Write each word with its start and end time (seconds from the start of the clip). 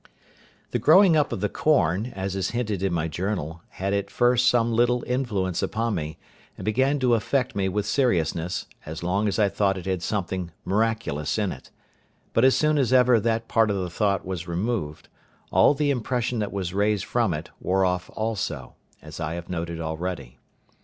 The 0.71 0.79
growing 0.79 1.15
up 1.15 1.31
of 1.31 1.41
the 1.41 1.47
corn, 1.47 2.07
as 2.15 2.35
is 2.35 2.49
hinted 2.57 2.81
in 2.81 2.91
my 2.91 3.07
Journal, 3.07 3.61
had 3.69 3.93
at 3.93 4.09
first 4.09 4.47
some 4.47 4.73
little 4.73 5.03
influence 5.05 5.61
upon 5.61 5.93
me, 5.93 6.17
and 6.57 6.65
began 6.65 6.97
to 7.01 7.13
affect 7.13 7.55
me 7.55 7.69
with 7.69 7.85
seriousness, 7.85 8.65
as 8.83 9.03
long 9.03 9.27
as 9.27 9.37
I 9.37 9.47
thought 9.47 9.77
it 9.77 9.85
had 9.85 10.01
something 10.01 10.49
miraculous 10.65 11.37
in 11.37 11.51
it; 11.51 11.69
but 12.33 12.43
as 12.43 12.55
soon 12.57 12.79
as 12.79 12.91
ever 12.91 13.19
that 13.19 13.47
part 13.47 13.69
of 13.69 13.77
the 13.77 13.91
thought 13.91 14.25
was 14.25 14.47
removed, 14.47 15.07
all 15.51 15.75
the 15.75 15.91
impression 15.91 16.39
that 16.39 16.51
was 16.51 16.73
raised 16.73 17.05
from 17.05 17.31
it 17.31 17.51
wore 17.59 17.85
off 17.85 18.09
also, 18.15 18.73
as 19.03 19.19
I 19.19 19.35
have 19.35 19.51
noted 19.51 19.79
already. 19.79 20.39